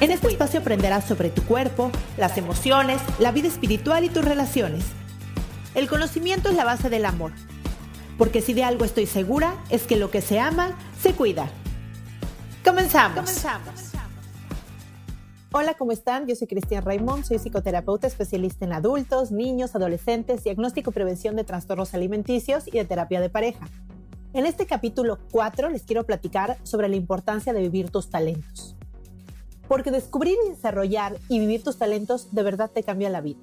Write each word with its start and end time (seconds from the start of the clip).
En 0.00 0.10
este 0.10 0.26
espacio 0.26 0.60
aprenderás 0.60 1.04
sobre 1.04 1.30
tu 1.30 1.44
cuerpo, 1.44 1.90
las 2.16 2.36
emociones, 2.36 3.00
la 3.20 3.30
vida 3.30 3.46
espiritual 3.46 4.04
y 4.04 4.08
tus 4.08 4.24
relaciones. 4.24 4.84
El 5.74 5.88
conocimiento 5.88 6.48
es 6.48 6.56
la 6.56 6.64
base 6.64 6.90
del 6.90 7.04
amor, 7.04 7.30
porque 8.18 8.40
si 8.40 8.54
de 8.54 8.64
algo 8.64 8.84
estoy 8.84 9.06
segura 9.06 9.54
es 9.70 9.84
que 9.84 9.96
lo 9.96 10.10
que 10.10 10.20
se 10.20 10.40
ama, 10.40 10.76
se 11.00 11.12
cuida. 11.12 11.48
Comenzamos. 12.64 13.20
Comenzamos. 13.20 13.92
Hola, 15.52 15.74
¿cómo 15.74 15.92
están? 15.92 16.26
Yo 16.26 16.34
soy 16.34 16.48
Cristian 16.48 16.84
Raimond, 16.84 17.24
soy 17.24 17.38
psicoterapeuta 17.38 18.08
especialista 18.08 18.64
en 18.64 18.72
adultos, 18.72 19.30
niños, 19.30 19.76
adolescentes, 19.76 20.42
diagnóstico 20.42 20.90
y 20.90 20.94
prevención 20.94 21.36
de 21.36 21.44
trastornos 21.44 21.94
alimenticios 21.94 22.66
y 22.66 22.72
de 22.72 22.84
terapia 22.84 23.20
de 23.20 23.30
pareja. 23.30 23.68
En 24.32 24.46
este 24.46 24.66
capítulo 24.66 25.20
4 25.30 25.70
les 25.70 25.84
quiero 25.84 26.04
platicar 26.04 26.58
sobre 26.64 26.88
la 26.88 26.96
importancia 26.96 27.52
de 27.52 27.60
vivir 27.60 27.90
tus 27.90 28.10
talentos. 28.10 28.74
Porque 29.68 29.90
descubrir 29.90 30.36
y 30.46 30.50
desarrollar 30.50 31.18
y 31.28 31.38
vivir 31.38 31.62
tus 31.62 31.78
talentos 31.78 32.32
de 32.32 32.42
verdad 32.42 32.70
te 32.70 32.82
cambia 32.82 33.10
la 33.10 33.20
vida. 33.20 33.40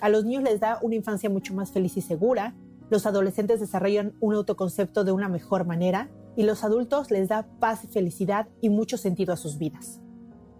A 0.00 0.08
los 0.08 0.24
niños 0.24 0.42
les 0.42 0.60
da 0.60 0.78
una 0.82 0.94
infancia 0.94 1.30
mucho 1.30 1.54
más 1.54 1.72
feliz 1.72 1.96
y 1.96 2.02
segura, 2.02 2.54
los 2.90 3.06
adolescentes 3.06 3.60
desarrollan 3.60 4.14
un 4.20 4.34
autoconcepto 4.34 5.04
de 5.04 5.12
una 5.12 5.28
mejor 5.28 5.66
manera 5.66 6.08
y 6.36 6.44
los 6.44 6.62
adultos 6.62 7.10
les 7.10 7.28
da 7.28 7.46
paz 7.58 7.84
y 7.84 7.88
felicidad 7.88 8.46
y 8.60 8.68
mucho 8.68 8.96
sentido 8.96 9.32
a 9.32 9.36
sus 9.36 9.58
vidas. 9.58 10.00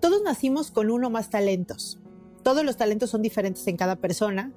Todos 0.00 0.22
nacimos 0.22 0.70
con 0.70 0.90
uno 0.90 1.06
o 1.06 1.10
más 1.10 1.30
talentos. 1.30 2.00
Todos 2.42 2.64
los 2.64 2.76
talentos 2.76 3.10
son 3.10 3.22
diferentes 3.22 3.66
en 3.66 3.76
cada 3.76 3.96
persona 3.96 4.52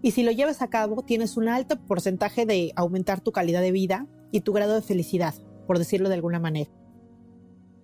y 0.00 0.12
si 0.12 0.22
lo 0.24 0.32
llevas 0.32 0.62
a 0.62 0.68
cabo 0.68 1.02
tienes 1.02 1.36
un 1.36 1.48
alto 1.48 1.78
porcentaje 1.80 2.44
de 2.44 2.72
aumentar 2.74 3.20
tu 3.20 3.30
calidad 3.30 3.60
de 3.60 3.70
vida 3.70 4.06
y 4.32 4.40
tu 4.40 4.52
grado 4.52 4.74
de 4.74 4.82
felicidad, 4.82 5.34
por 5.66 5.78
decirlo 5.78 6.08
de 6.08 6.16
alguna 6.16 6.40
manera. 6.40 6.70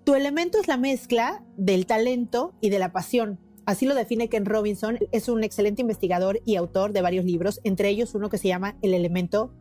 Tu 0.08 0.14
elemento 0.14 0.58
es 0.58 0.68
la 0.68 0.78
mezcla 0.78 1.44
del 1.58 1.84
talento 1.84 2.54
y 2.62 2.70
de 2.70 2.78
la 2.78 2.92
pasión. 2.92 3.38
Así 3.66 3.84
lo 3.84 3.94
define 3.94 4.30
Ken 4.30 4.46
Robinson, 4.46 4.98
es 5.12 5.28
un 5.28 5.44
excelente 5.44 5.82
investigador 5.82 6.40
y 6.46 6.56
autor 6.56 6.94
de 6.94 7.02
varios 7.02 7.26
libros, 7.26 7.60
entre 7.62 7.90
ellos 7.90 8.14
uno 8.14 8.30
que 8.30 8.38
se 8.38 8.48
llama 8.48 8.78
El 8.80 8.94
elemento, 8.94 9.52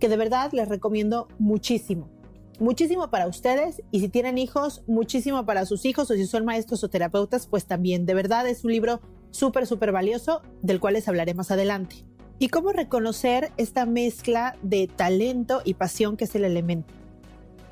que 0.00 0.08
de 0.08 0.16
verdad 0.16 0.50
les 0.52 0.68
recomiendo 0.68 1.28
muchísimo. 1.38 2.10
Muchísimo 2.58 3.08
para 3.08 3.28
ustedes 3.28 3.84
y 3.92 4.00
si 4.00 4.08
tienen 4.08 4.36
hijos, 4.36 4.82
muchísimo 4.88 5.46
para 5.46 5.64
sus 5.64 5.84
hijos 5.84 6.10
o 6.10 6.14
si 6.14 6.26
son 6.26 6.44
maestros 6.44 6.82
o 6.82 6.90
terapeutas, 6.90 7.46
pues 7.46 7.66
también. 7.66 8.04
De 8.04 8.14
verdad 8.14 8.48
es 8.48 8.64
un 8.64 8.72
libro 8.72 9.00
súper, 9.30 9.64
súper 9.64 9.92
valioso 9.92 10.42
del 10.60 10.80
cual 10.80 10.94
les 10.94 11.06
hablaré 11.06 11.34
más 11.34 11.52
adelante 11.52 12.04
y 12.40 12.48
cómo 12.48 12.72
reconocer 12.72 13.52
esta 13.58 13.86
mezcla 13.86 14.56
de 14.60 14.88
talento 14.88 15.62
y 15.64 15.74
pasión 15.74 16.16
que 16.16 16.24
es 16.24 16.34
el 16.34 16.44
elemento. 16.44 16.92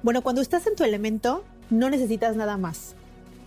Bueno, 0.04 0.22
cuando 0.22 0.40
estás 0.40 0.68
en 0.68 0.76
tu 0.76 0.84
elemento 0.84 1.42
no 1.72 1.90
necesitas 1.90 2.36
nada 2.36 2.56
más. 2.56 2.94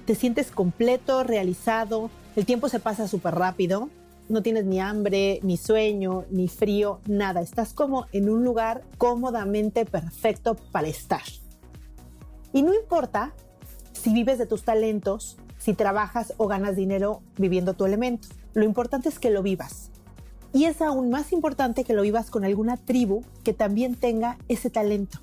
Te 0.05 0.15
sientes 0.15 0.51
completo, 0.51 1.23
realizado, 1.23 2.09
el 2.35 2.45
tiempo 2.45 2.69
se 2.69 2.79
pasa 2.79 3.07
súper 3.07 3.35
rápido, 3.35 3.89
no 4.27 4.41
tienes 4.41 4.65
ni 4.65 4.79
hambre, 4.79 5.39
ni 5.43 5.57
sueño, 5.57 6.25
ni 6.29 6.47
frío, 6.47 6.99
nada. 7.07 7.41
Estás 7.41 7.73
como 7.73 8.07
en 8.11 8.29
un 8.29 8.43
lugar 8.43 8.83
cómodamente 8.97 9.85
perfecto 9.85 10.55
para 10.71 10.87
estar. 10.87 11.21
Y 12.51 12.63
no 12.63 12.73
importa 12.73 13.33
si 13.93 14.13
vives 14.13 14.37
de 14.37 14.45
tus 14.45 14.63
talentos, 14.63 15.37
si 15.57 15.73
trabajas 15.73 16.33
o 16.37 16.47
ganas 16.47 16.75
dinero 16.75 17.21
viviendo 17.37 17.73
tu 17.73 17.85
elemento. 17.85 18.27
Lo 18.53 18.65
importante 18.65 19.09
es 19.09 19.19
que 19.19 19.29
lo 19.29 19.43
vivas. 19.43 19.91
Y 20.53 20.65
es 20.65 20.81
aún 20.81 21.09
más 21.09 21.31
importante 21.31 21.83
que 21.83 21.93
lo 21.93 22.01
vivas 22.01 22.29
con 22.29 22.45
alguna 22.45 22.77
tribu 22.77 23.23
que 23.43 23.53
también 23.53 23.95
tenga 23.95 24.37
ese 24.47 24.69
talento. 24.69 25.19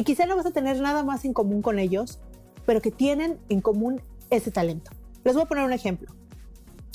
Que 0.00 0.04
quizá 0.04 0.24
no 0.24 0.34
vas 0.34 0.46
a 0.46 0.50
tener 0.50 0.80
nada 0.80 1.04
más 1.04 1.26
en 1.26 1.34
común 1.34 1.60
con 1.60 1.78
ellos, 1.78 2.20
pero 2.64 2.80
que 2.80 2.90
tienen 2.90 3.38
en 3.50 3.60
común 3.60 4.00
ese 4.30 4.50
talento. 4.50 4.92
Les 5.24 5.34
voy 5.34 5.42
a 5.42 5.46
poner 5.46 5.62
un 5.62 5.74
ejemplo. 5.74 6.10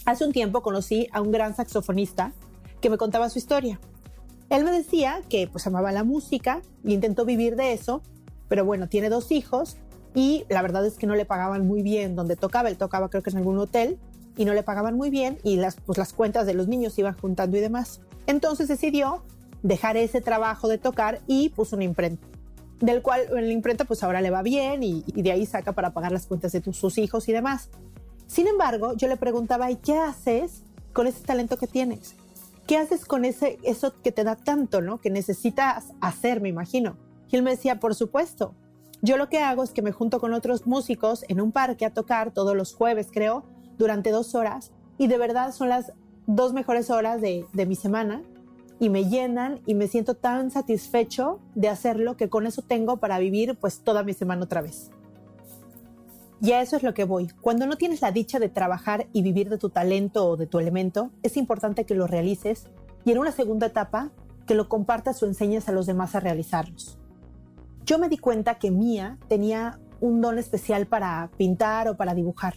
Hace 0.05 0.25
un 0.25 0.31
tiempo 0.31 0.63
conocí 0.63 1.07
a 1.11 1.21
un 1.21 1.31
gran 1.31 1.55
saxofonista 1.55 2.33
que 2.81 2.89
me 2.89 2.97
contaba 2.97 3.29
su 3.29 3.38
historia. 3.38 3.79
Él 4.49 4.63
me 4.63 4.71
decía 4.71 5.21
que 5.29 5.47
pues 5.47 5.67
amaba 5.67 5.91
la 5.91 6.03
música 6.03 6.63
y 6.83 6.95
intentó 6.95 7.25
vivir 7.25 7.55
de 7.55 7.73
eso, 7.73 8.01
pero 8.47 8.66
bueno, 8.66 8.89
tiene 8.89 9.09
dos 9.09 9.31
hijos 9.31 9.77
y 10.16 10.45
la 10.49 10.63
verdad 10.63 10.83
es 10.83 10.97
que 10.97 11.05
no 11.05 11.13
le 11.13 11.25
pagaban 11.25 11.67
muy 11.67 11.83
bien 11.83 12.16
donde 12.16 12.35
tocaba. 12.35 12.69
Él 12.69 12.77
tocaba 12.77 13.09
creo 13.09 13.22
que 13.22 13.29
en 13.29 13.37
algún 13.37 13.59
hotel 13.59 13.99
y 14.35 14.45
no 14.45 14.55
le 14.55 14.63
pagaban 14.63 14.97
muy 14.97 15.11
bien 15.11 15.37
y 15.43 15.57
las, 15.57 15.75
pues, 15.75 15.99
las 15.99 16.11
cuentas 16.11 16.47
de 16.47 16.55
los 16.55 16.67
niños 16.67 16.97
iban 16.97 17.16
juntando 17.16 17.55
y 17.55 17.59
demás. 17.59 18.01
Entonces 18.25 18.67
decidió 18.67 19.22
dejar 19.61 19.95
ese 19.95 20.22
trabajo 20.22 20.67
de 20.67 20.79
tocar 20.79 21.22
y 21.27 21.49
puso 21.49 21.75
una 21.75 21.85
imprenta, 21.85 22.25
del 22.80 23.02
cual 23.02 23.22
en 23.30 23.47
la 23.47 23.53
imprenta 23.53 23.86
pues 23.86 24.03
ahora 24.03 24.22
le 24.22 24.30
va 24.30 24.41
bien 24.41 24.84
y, 24.84 25.03
de 25.03 25.31
ahí 25.31 25.46
saca 25.46 25.74
para 25.74 25.94
pagar 25.94 26.12
las 26.12 26.25
cuentas 26.28 26.52
de 26.52 26.62
sus 26.74 26.97
hijos 26.97 27.28
y 27.30 27.34
demás. 27.34 27.69
Sin 28.28 28.47
embargo, 28.47 28.94
yo 28.96 29.08
le 29.08 29.18
preguntaba, 29.18 29.72
¿y 29.72 29.75
qué 29.75 29.97
haces 29.97 30.63
con 30.94 31.08
ese 31.08 31.24
talento 31.24 31.58
que 31.58 31.68
tienes? 31.68 32.16
¿Qué 32.68 32.78
haces 32.78 33.06
con 33.06 33.25
ese, 33.25 33.59
eso 33.64 33.94
que 34.02 34.12
te 34.12 34.24
da 34.24 34.35
tanto, 34.35 34.81
¿no? 34.81 35.00
Que 35.00 35.09
necesitas 35.12 35.85
hacer, 36.02 36.41
me 36.41 36.50
imagino. 36.50 36.97
Y 37.30 37.35
él 37.35 37.44
me 37.44 37.52
decía, 37.52 37.80
por 37.80 37.94
supuesto, 37.94 38.56
yo 39.02 39.18
lo 39.18 39.30
que 39.30 39.40
hago 39.40 39.64
es 39.64 39.72
que 39.72 39.84
me 39.84 39.91
junto 39.91 40.19
con 40.19 40.34
otros 40.34 40.66
músicos 40.66 41.25
en 41.28 41.40
un 41.40 41.52
parque 41.52 41.85
a 41.85 41.94
tocar 41.94 42.31
todos 42.31 42.56
los 42.56 42.74
jueves, 42.74 43.09
creo, 43.12 43.46
durante 43.78 44.09
dos 44.09 44.35
horas 44.35 44.72
y 44.97 45.08
de 45.08 45.18
verdad 45.18 45.53
son 45.53 45.69
las 45.69 45.91
dos 46.28 46.53
mejores 46.53 46.90
horas 46.90 47.22
de, 47.22 47.46
mi 47.53 47.75
semana 47.75 48.22
y 48.80 48.90
me 48.90 49.06
llenan 49.06 49.62
y 49.66 49.75
me 49.75 49.88
siento 49.88 50.16
tan 50.16 50.52
satisfecho 50.52 51.40
de 51.56 51.69
hacerlo 51.69 52.18
que 52.18 52.30
con 52.30 52.46
eso 52.46 52.62
tengo 52.62 52.97
para 52.97 53.19
vivir 53.19 53.58
pues 53.59 53.80
toda 53.80 54.03
mi 54.03 54.13
semana 54.13 54.44
otra 54.44 54.62
vez. 54.62 54.91
Y 56.41 56.52
a 56.52 56.62
eso 56.62 56.75
es 56.75 56.84
lo 56.84 56.94
que 56.94 57.06
voy. 57.06 57.30
Cuando 57.41 57.66
no 57.66 57.78
tienes 57.78 58.02
la 58.02 58.12
dicha 58.12 58.40
de 58.40 58.50
trabajar 58.50 59.08
y 59.14 59.22
vivir 59.22 59.50
de 59.50 59.58
tu 59.58 59.69
talento 59.69 60.28
o 60.28 60.38
de 60.38 60.47
tu 60.47 60.59
elemento, 60.59 61.12
es 61.24 61.38
importante 61.38 61.85
que 61.85 61.96
lo 61.96 62.08
realices 62.08 62.68
y 63.06 63.12
en 63.12 63.19
una 63.19 63.31
segunda 63.31 63.68
etapa 63.68 64.12
que 64.46 64.56
lo 64.56 64.68
compartas 64.68 65.24
o 65.24 65.25
enseñes 65.25 65.70
a 65.70 65.72
los 65.72 65.85
demás 65.85 66.14
a 66.14 66.20
realizarlos. 66.20 66.99
Yo 67.85 67.99
me 67.99 68.09
di 68.09 68.17
cuenta 68.17 68.55
que 68.55 68.72
Mía 68.72 69.17
tenía 69.28 69.79
un 70.02 70.22
don 70.22 70.38
especial 70.38 70.88
para 70.88 71.29
pintar 71.38 71.88
o 71.88 71.97
para 71.97 72.14
dibujar. 72.14 72.55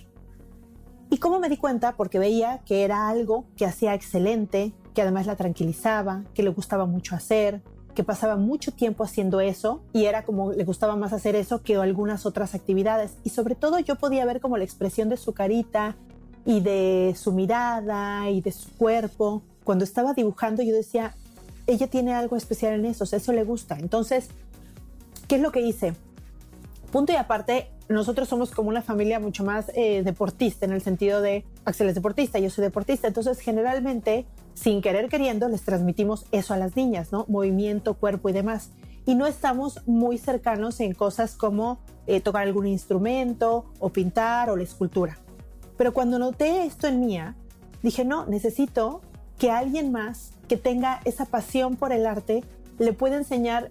¿Y 1.10 1.18
cómo 1.18 1.38
me 1.38 1.48
di 1.48 1.56
cuenta? 1.56 1.96
Porque 1.96 2.18
veía 2.18 2.60
que 2.66 2.84
era 2.84 3.08
algo 3.08 3.46
que 3.56 3.64
hacía 3.64 3.94
excelente, 3.94 4.74
que 4.98 5.02
además 5.02 5.26
la 5.26 5.36
tranquilizaba, 5.36 6.24
que 6.34 6.42
le 6.42 6.50
gustaba 6.50 6.84
mucho 6.84 7.14
hacer, 7.14 7.62
que 7.94 8.02
pasaba 8.02 8.34
mucho 8.34 8.72
tiempo 8.72 9.04
haciendo 9.04 9.38
eso 9.38 9.80
y 9.92 10.06
era 10.06 10.24
como 10.24 10.50
le 10.50 10.64
gustaba 10.64 10.96
más 10.96 11.12
hacer 11.12 11.36
eso 11.36 11.62
que 11.62 11.76
algunas 11.76 12.26
otras 12.26 12.56
actividades. 12.56 13.12
Y 13.22 13.30
sobre 13.30 13.54
todo 13.54 13.78
yo 13.78 13.94
podía 13.94 14.24
ver 14.24 14.40
como 14.40 14.56
la 14.56 14.64
expresión 14.64 15.08
de 15.08 15.16
su 15.16 15.34
carita 15.34 15.94
y 16.44 16.62
de 16.62 17.14
su 17.16 17.30
mirada 17.30 18.28
y 18.28 18.40
de 18.40 18.50
su 18.50 18.70
cuerpo. 18.70 19.44
Cuando 19.62 19.84
estaba 19.84 20.14
dibujando 20.14 20.64
yo 20.64 20.74
decía, 20.74 21.14
ella 21.68 21.86
tiene 21.86 22.12
algo 22.12 22.34
especial 22.34 22.72
en 22.72 22.84
eso, 22.84 23.04
eso 23.04 23.32
le 23.32 23.44
gusta. 23.44 23.78
Entonces, 23.78 24.30
¿qué 25.28 25.36
es 25.36 25.40
lo 25.40 25.52
que 25.52 25.60
hice? 25.60 25.94
Punto 26.90 27.12
y 27.12 27.14
aparte, 27.14 27.70
nosotros 27.88 28.28
somos 28.28 28.50
como 28.50 28.68
una 28.68 28.82
familia 28.82 29.20
mucho 29.20 29.44
más 29.44 29.70
eh, 29.76 30.02
deportista 30.02 30.66
en 30.66 30.72
el 30.72 30.82
sentido 30.82 31.20
de 31.22 31.44
Axel 31.64 31.88
es 31.88 31.94
deportista, 31.94 32.40
yo 32.40 32.50
soy 32.50 32.64
deportista, 32.64 33.06
entonces 33.06 33.38
generalmente 33.38 34.26
sin 34.58 34.82
querer 34.82 35.08
queriendo 35.08 35.48
les 35.48 35.62
transmitimos 35.62 36.26
eso 36.32 36.52
a 36.52 36.56
las 36.56 36.74
niñas, 36.74 37.12
¿no? 37.12 37.24
Movimiento, 37.28 37.94
cuerpo 37.94 38.28
y 38.28 38.32
demás. 38.32 38.70
Y 39.06 39.14
no 39.14 39.26
estamos 39.26 39.86
muy 39.86 40.18
cercanos 40.18 40.80
en 40.80 40.94
cosas 40.94 41.36
como 41.36 41.78
eh, 42.08 42.20
tocar 42.20 42.42
algún 42.42 42.66
instrumento 42.66 43.66
o 43.78 43.90
pintar 43.90 44.50
o 44.50 44.56
la 44.56 44.64
escultura. 44.64 45.16
Pero 45.76 45.94
cuando 45.94 46.18
noté 46.18 46.64
esto 46.64 46.88
en 46.88 46.98
Mía, 46.98 47.36
dije, 47.84 48.04
no, 48.04 48.26
necesito 48.26 49.00
que 49.38 49.52
alguien 49.52 49.92
más 49.92 50.32
que 50.48 50.56
tenga 50.56 51.02
esa 51.04 51.26
pasión 51.26 51.76
por 51.76 51.92
el 51.92 52.04
arte 52.04 52.42
le 52.78 52.92
pueda 52.92 53.16
enseñar 53.16 53.70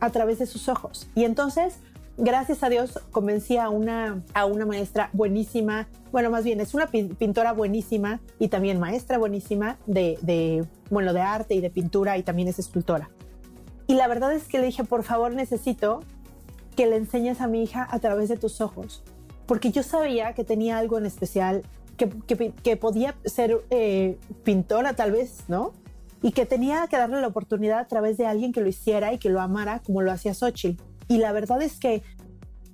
a 0.00 0.10
través 0.10 0.38
de 0.38 0.46
sus 0.46 0.68
ojos. 0.68 1.08
Y 1.14 1.24
entonces, 1.24 1.78
gracias 2.16 2.62
a 2.62 2.68
Dios, 2.68 3.00
convencí 3.10 3.56
a 3.56 3.68
una, 3.68 4.22
a 4.34 4.46
una 4.46 4.66
maestra 4.66 5.10
buenísima, 5.12 5.88
bueno, 6.12 6.30
más 6.30 6.44
bien 6.44 6.60
es 6.60 6.74
una 6.74 6.86
pintora 6.86 7.52
buenísima 7.52 8.20
y 8.38 8.48
también 8.48 8.80
maestra 8.80 9.18
buenísima 9.18 9.78
de, 9.86 10.66
bueno, 10.90 11.12
de 11.12 11.20
arte 11.20 11.54
y 11.54 11.60
de 11.60 11.70
pintura 11.70 12.16
y 12.18 12.22
también 12.22 12.48
es 12.48 12.58
escultora. 12.58 13.10
Y 13.86 13.94
la 13.94 14.08
verdad 14.08 14.32
es 14.32 14.44
que 14.44 14.58
le 14.58 14.66
dije, 14.66 14.84
por 14.84 15.04
favor, 15.04 15.34
necesito 15.34 16.00
que 16.74 16.86
le 16.86 16.96
enseñes 16.96 17.40
a 17.40 17.46
mi 17.46 17.62
hija 17.62 17.86
a 17.90 17.98
través 17.98 18.28
de 18.28 18.36
tus 18.36 18.60
ojos, 18.60 19.02
porque 19.46 19.70
yo 19.70 19.82
sabía 19.82 20.32
que 20.34 20.44
tenía 20.44 20.78
algo 20.78 20.98
en 20.98 21.06
especial, 21.06 21.62
que, 21.96 22.10
que, 22.62 22.76
podía 22.76 23.14
ser 23.24 23.64
eh, 23.70 24.18
pintora 24.44 24.94
tal 24.94 25.12
vez, 25.12 25.44
¿no? 25.48 25.72
y 26.22 26.32
que 26.32 26.44
tenía 26.44 26.86
que 26.88 26.96
darle 26.96 27.20
la 27.20 27.28
oportunidad 27.28 27.78
a 27.78 27.86
través 27.86 28.16
de 28.16 28.26
alguien 28.26 28.52
que 28.52 28.60
lo 28.60 28.68
hiciera 28.68 29.12
y 29.12 29.18
que 29.18 29.28
lo 29.30 29.40
amara 29.40 29.80
como 29.84 30.02
lo 30.02 30.10
hacía 30.10 30.34
Xochitl. 30.34 30.82
Y 31.08 31.18
la 31.18 31.32
verdad 31.32 31.62
es 31.62 31.78
que 31.78 32.02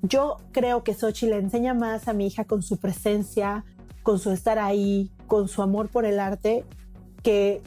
yo 0.02 0.38
creo 0.52 0.82
que 0.84 0.94
Xochitl 0.94 1.31
le 1.31 1.38
enseña 1.38 1.75
más 1.75 2.08
a 2.08 2.12
mi 2.12 2.26
hija 2.26 2.44
con 2.44 2.62
su 2.62 2.79
presencia, 2.79 3.64
con 4.02 4.19
su 4.19 4.31
estar 4.31 4.58
ahí, 4.58 5.12
con 5.26 5.49
su 5.49 5.62
amor 5.62 5.88
por 5.88 6.05
el 6.05 6.19
arte, 6.19 6.64
que 7.23 7.62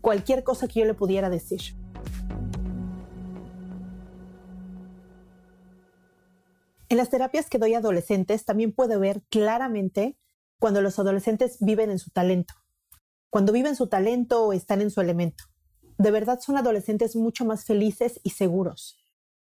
cualquier 0.00 0.42
cosa 0.42 0.66
que 0.66 0.80
yo 0.80 0.86
le 0.86 0.94
pudiera 0.94 1.30
decir. 1.30 1.60
En 6.88 6.98
las 6.98 7.08
terapias 7.08 7.48
que 7.48 7.58
doy 7.58 7.74
a 7.74 7.78
adolescentes 7.78 8.44
también 8.44 8.72
puedo 8.72 8.98
ver 9.00 9.22
claramente 9.30 10.18
cuando 10.58 10.82
los 10.82 10.98
adolescentes 10.98 11.56
viven 11.60 11.90
en 11.90 11.98
su 11.98 12.10
talento 12.10 12.54
cuando 13.32 13.54
viven 13.54 13.76
su 13.76 13.86
talento 13.86 14.44
o 14.44 14.52
están 14.52 14.82
en 14.82 14.90
su 14.90 15.00
elemento. 15.00 15.44
De 15.96 16.10
verdad 16.10 16.38
son 16.40 16.58
adolescentes 16.58 17.16
mucho 17.16 17.46
más 17.46 17.64
felices 17.64 18.20
y 18.22 18.30
seguros. 18.30 19.01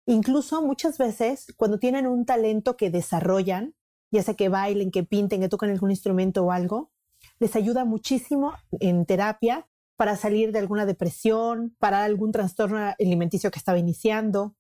Incluso 0.07 0.63
muchas 0.63 0.99
veces 0.99 1.47
cuando 1.57 1.79
tienen 1.79 2.07
un 2.07 2.27
talento 2.27 2.77
que 2.77 2.91
desarrollan, 2.91 3.75
ya 4.11 4.23
sea 4.23 4.35
que 4.35 4.49
bailen, 4.49 4.91
que 4.91 5.03
pinten, 5.03 5.41
que 5.41 5.49
toquen 5.49 5.71
algún 5.71 5.91
instrumento 5.91 6.45
o 6.45 6.53
algo, 6.53 6.93
les 7.39 7.57
ayuda 7.57 7.85
muchísimo 7.85 8.53
en 8.81 9.07
terapia 9.07 9.67
para 9.97 10.17
salir 10.17 10.53
de 10.53 10.59
alguna 10.59 10.87
depresión, 10.87 11.75
para 11.79 12.05
algún 12.05 12.33
trastorno 12.33 12.95
alimenticio 12.99 13.51
que 13.51 13.59
estaba 13.59 13.79
iniciando. 13.79 14.55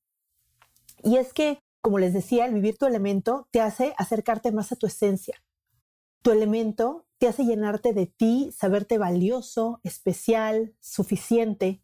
Y 1.02 1.16
es 1.16 1.32
que, 1.32 1.60
como 1.80 1.98
les 1.98 2.14
decía, 2.14 2.46
el 2.46 2.54
vivir 2.54 2.78
tu 2.78 2.86
elemento 2.86 3.48
te 3.50 3.60
hace 3.60 3.94
acercarte 3.98 4.52
más 4.52 4.72
a 4.72 4.76
tu 4.76 4.86
esencia. 4.86 5.36
Tu 6.22 6.30
elemento 6.30 7.06
te 7.18 7.28
hace 7.28 7.44
llenarte 7.44 7.92
de 7.92 8.06
ti, 8.06 8.50
saberte 8.56 8.96
valioso, 8.96 9.80
especial, 9.82 10.74
suficiente. 10.80 11.83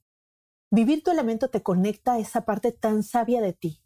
Vivir 0.72 1.02
tu 1.02 1.10
elemento 1.10 1.50
te 1.50 1.64
conecta 1.64 2.12
a 2.12 2.18
esa 2.20 2.44
parte 2.44 2.70
tan 2.70 3.02
sabia 3.02 3.40
de 3.40 3.52
ti. 3.52 3.82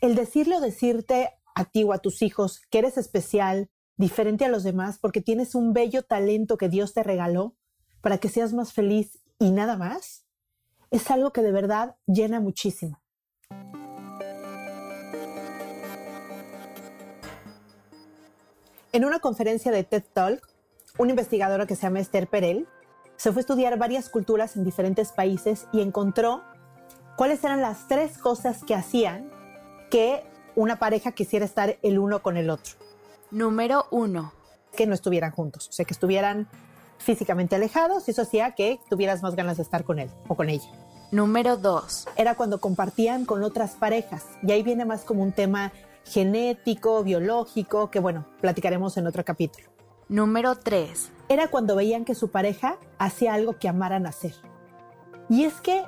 El 0.00 0.16
decirle 0.16 0.56
o 0.56 0.60
decirte 0.60 1.30
a 1.54 1.64
ti 1.64 1.84
o 1.84 1.92
a 1.92 1.98
tus 1.98 2.22
hijos 2.22 2.60
que 2.70 2.80
eres 2.80 2.98
especial, 2.98 3.70
diferente 3.96 4.44
a 4.44 4.48
los 4.48 4.64
demás, 4.64 4.98
porque 4.98 5.20
tienes 5.20 5.54
un 5.54 5.72
bello 5.72 6.02
talento 6.02 6.56
que 6.56 6.68
Dios 6.68 6.92
te 6.92 7.04
regaló 7.04 7.56
para 8.00 8.18
que 8.18 8.28
seas 8.28 8.52
más 8.52 8.72
feliz 8.72 9.20
y 9.38 9.52
nada 9.52 9.76
más, 9.76 10.26
es 10.90 11.08
algo 11.08 11.32
que 11.32 11.42
de 11.42 11.52
verdad 11.52 11.96
llena 12.06 12.40
muchísimo. 12.40 13.00
En 18.92 19.04
una 19.04 19.20
conferencia 19.20 19.70
de 19.70 19.84
TED 19.84 20.02
Talk, 20.12 20.48
una 20.98 21.10
investigadora 21.10 21.66
que 21.66 21.76
se 21.76 21.82
llama 21.82 22.00
Esther 22.00 22.26
Perel 22.26 22.66
se 23.20 23.32
fue 23.32 23.40
a 23.40 23.42
estudiar 23.42 23.76
varias 23.76 24.08
culturas 24.08 24.56
en 24.56 24.64
diferentes 24.64 25.12
países 25.12 25.66
y 25.74 25.82
encontró 25.82 26.40
cuáles 27.18 27.44
eran 27.44 27.60
las 27.60 27.86
tres 27.86 28.16
cosas 28.16 28.64
que 28.64 28.74
hacían 28.74 29.30
que 29.90 30.24
una 30.56 30.78
pareja 30.78 31.12
quisiera 31.12 31.44
estar 31.44 31.76
el 31.82 31.98
uno 31.98 32.22
con 32.22 32.38
el 32.38 32.48
otro. 32.48 32.76
Número 33.30 33.84
uno. 33.90 34.32
Que 34.74 34.86
no 34.86 34.94
estuvieran 34.94 35.32
juntos, 35.32 35.68
o 35.68 35.72
sea, 35.72 35.84
que 35.84 35.92
estuvieran 35.92 36.48
físicamente 36.96 37.56
alejados 37.56 38.08
y 38.08 38.12
eso 38.12 38.22
hacía 38.22 38.54
que 38.54 38.80
tuvieras 38.88 39.22
más 39.22 39.36
ganas 39.36 39.58
de 39.58 39.64
estar 39.64 39.84
con 39.84 39.98
él 39.98 40.08
o 40.26 40.34
con 40.34 40.48
ella. 40.48 40.70
Número 41.12 41.58
dos. 41.58 42.08
Era 42.16 42.36
cuando 42.36 42.58
compartían 42.58 43.26
con 43.26 43.42
otras 43.42 43.72
parejas 43.72 44.24
y 44.42 44.52
ahí 44.52 44.62
viene 44.62 44.86
más 44.86 45.02
como 45.02 45.22
un 45.22 45.32
tema 45.32 45.72
genético, 46.06 47.04
biológico, 47.04 47.90
que 47.90 48.00
bueno, 48.00 48.24
platicaremos 48.40 48.96
en 48.96 49.08
otro 49.08 49.26
capítulo. 49.26 49.79
Número 50.10 50.56
3. 50.56 51.12
Era 51.28 51.46
cuando 51.46 51.76
veían 51.76 52.04
que 52.04 52.16
su 52.16 52.32
pareja 52.32 52.78
hacía 52.98 53.32
algo 53.32 53.60
que 53.60 53.68
amaran 53.68 54.08
hacer. 54.08 54.34
Y 55.28 55.44
es 55.44 55.60
que 55.60 55.84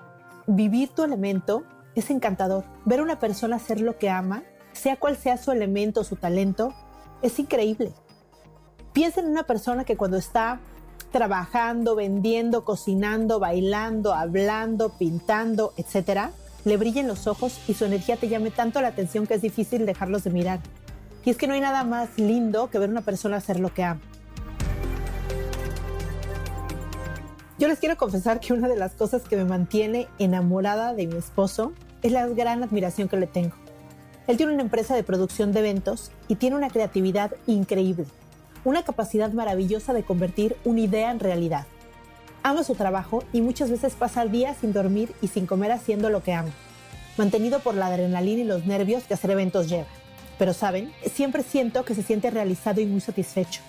vivir 0.46 0.90
tu 0.90 1.02
elemento 1.02 1.64
es 1.96 2.08
encantador. 2.08 2.62
Ver 2.84 3.00
a 3.00 3.02
una 3.02 3.18
persona 3.18 3.56
hacer 3.56 3.80
lo 3.80 3.98
que 3.98 4.10
ama, 4.10 4.44
sea 4.74 4.94
cual 4.94 5.16
sea 5.16 5.38
su 5.38 5.50
elemento, 5.50 6.04
su 6.04 6.14
talento, 6.14 6.72
es 7.20 7.40
increíble. 7.40 7.94
Piensa 8.92 9.18
en 9.18 9.26
una 9.26 9.42
persona 9.42 9.82
que 9.82 9.96
cuando 9.96 10.18
está 10.18 10.60
trabajando, 11.10 11.96
vendiendo, 11.96 12.64
cocinando, 12.64 13.40
bailando, 13.40 14.14
hablando, 14.14 14.90
pintando, 14.98 15.72
etcétera, 15.76 16.30
le 16.64 16.76
brillen 16.76 17.08
los 17.08 17.26
ojos 17.26 17.60
y 17.66 17.74
su 17.74 17.86
energía 17.86 18.16
te 18.16 18.28
llame 18.28 18.52
tanto 18.52 18.80
la 18.82 18.88
atención 18.88 19.26
que 19.26 19.34
es 19.34 19.42
difícil 19.42 19.84
dejarlos 19.84 20.22
de 20.22 20.30
mirar. 20.30 20.60
Y 21.24 21.30
es 21.30 21.36
que 21.36 21.48
no 21.48 21.54
hay 21.54 21.60
nada 21.60 21.82
más 21.82 22.16
lindo 22.18 22.70
que 22.70 22.78
ver 22.78 22.88
a 22.88 22.92
una 22.92 23.02
persona 23.02 23.38
hacer 23.38 23.58
lo 23.58 23.74
que 23.74 23.82
ama. 23.82 24.00
Yo 27.62 27.68
les 27.68 27.78
quiero 27.78 27.96
confesar 27.96 28.40
que 28.40 28.52
una 28.52 28.66
de 28.66 28.74
las 28.74 28.94
cosas 28.94 29.22
que 29.22 29.36
me 29.36 29.44
mantiene 29.44 30.08
enamorada 30.18 30.94
de 30.94 31.06
mi 31.06 31.16
esposo 31.16 31.72
es 32.02 32.10
la 32.10 32.26
gran 32.26 32.64
admiración 32.64 33.06
que 33.06 33.16
le 33.16 33.28
tengo. 33.28 33.54
Él 34.26 34.36
tiene 34.36 34.52
una 34.52 34.62
empresa 34.62 34.96
de 34.96 35.04
producción 35.04 35.52
de 35.52 35.60
eventos 35.60 36.10
y 36.26 36.34
tiene 36.34 36.56
una 36.56 36.70
creatividad 36.70 37.30
increíble, 37.46 38.06
una 38.64 38.82
capacidad 38.82 39.30
maravillosa 39.30 39.92
de 39.92 40.02
convertir 40.02 40.56
una 40.64 40.80
idea 40.80 41.12
en 41.12 41.20
realidad 41.20 41.64
ama 42.42 42.64
su 42.64 42.74
trabajo 42.74 43.22
y 43.32 43.40
muchas 43.40 43.70
veces 43.70 43.94
pasa 43.94 44.26
días 44.26 44.56
sin 44.60 44.72
dormir 44.72 45.12
y 45.22 45.28
sin 45.28 45.46
comer 45.46 45.70
haciendo 45.70 46.10
lo 46.10 46.24
que 46.24 46.32
ama, 46.32 46.50
mantenido 47.16 47.60
por 47.60 47.76
la 47.76 47.86
adrenalina 47.86 48.42
y 48.42 48.44
los 48.44 48.66
nervios 48.66 49.04
que 49.04 49.14
hacer 49.14 49.30
eventos 49.30 49.68
lleva. 49.68 49.86
Pero 50.36 50.52
saben, 50.52 50.92
siempre 51.14 51.44
siento 51.44 51.84
que 51.84 51.94
se 51.94 52.02
siente 52.02 52.28
realizado 52.32 52.80
y 52.80 52.86
muy 52.86 53.00
satisfecho. 53.00 53.60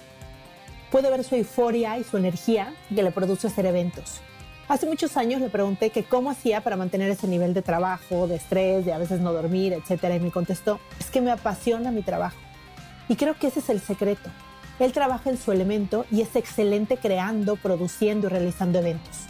Puedo 0.93 1.09
ver 1.09 1.23
su 1.23 1.33
euforia 1.33 1.97
y 1.97 2.03
su 2.03 2.17
energía 2.17 2.71
que 2.93 3.01
le 3.01 3.09
produce 3.09 3.47
hacer 3.47 3.65
eventos. 3.65 4.21
Hace 4.67 4.85
muchos 4.85 5.17
años 5.17 5.41
le 5.41 5.49
pregunté 5.49 5.89
que 5.89 6.03
cómo 6.03 6.29
hacía 6.29 6.61
para 6.61 6.75
mantener 6.75 7.09
ese 7.09 7.27
nivel 7.27 7.55
de 7.55 7.63
trabajo, 7.63 8.27
de 8.27 8.35
estrés, 8.35 8.85
de 8.85 8.93
a 8.93 8.99
veces 8.99 9.19
no 9.19 9.33
dormir, 9.33 9.73
etc. 9.73 10.03
Y 10.15 10.19
me 10.19 10.29
contestó, 10.29 10.79
es 10.99 11.09
que 11.09 11.19
me 11.19 11.31
apasiona 11.31 11.89
mi 11.89 12.03
trabajo. 12.03 12.37
Y 13.09 13.15
creo 13.15 13.33
que 13.39 13.47
ese 13.47 13.61
es 13.61 13.71
el 13.71 13.81
secreto, 13.81 14.29
él 14.77 14.93
trabaja 14.93 15.31
en 15.31 15.39
su 15.39 15.51
elemento 15.51 16.05
y 16.11 16.21
es 16.21 16.35
excelente 16.35 16.97
creando, 16.97 17.55
produciendo 17.55 18.27
y 18.27 18.29
realizando 18.29 18.77
eventos. 18.77 19.21